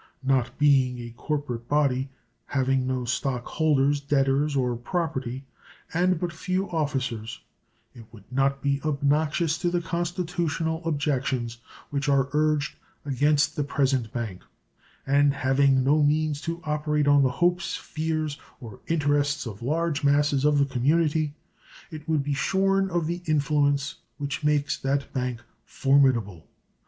Not 0.23 0.57
being 0.57 0.97
a 0.97 1.11
corporate 1.15 1.67
body, 1.69 2.09
having 2.47 2.87
no 2.87 3.05
stock 3.05 3.45
holders, 3.45 3.99
debtors, 4.01 4.55
or 4.55 4.75
property, 4.75 5.45
and 5.93 6.19
but 6.19 6.33
few 6.33 6.67
officers, 6.71 7.41
it 7.93 8.07
would 8.11 8.23
not 8.31 8.63
be 8.63 8.81
obnoxious 8.83 9.59
to 9.59 9.69
the 9.69 9.79
constitutional 9.79 10.83
objections 10.87 11.59
which 11.91 12.09
are 12.09 12.29
urged 12.33 12.77
against 13.05 13.55
the 13.55 13.63
present 13.63 14.11
bank; 14.11 14.41
and 15.05 15.35
having 15.35 15.83
no 15.83 16.01
means 16.01 16.41
to 16.41 16.61
operate 16.63 17.07
on 17.07 17.21
the 17.21 17.29
hopes, 17.29 17.77
fears, 17.77 18.39
or 18.59 18.79
interests 18.87 19.45
of 19.45 19.61
large 19.61 20.03
masses 20.03 20.45
of 20.45 20.57
the 20.57 20.65
community, 20.65 21.35
it 21.91 22.09
would 22.09 22.23
be 22.23 22.33
shorn 22.33 22.89
of 22.89 23.05
the 23.05 23.21
influence 23.27 23.97
which 24.17 24.43
makes 24.43 24.79
that 24.79 25.13
bank 25.13 25.43
formidable. 25.63 26.47